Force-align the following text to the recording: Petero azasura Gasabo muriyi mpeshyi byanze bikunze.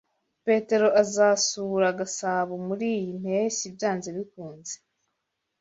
Petero 0.45 0.87
azasura 1.01 1.87
Gasabo 1.99 2.53
muriyi 2.67 3.09
mpeshyi 3.21 3.67
byanze 3.75 4.09
bikunze. 4.17 4.75